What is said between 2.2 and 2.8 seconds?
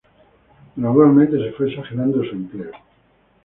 su empleo.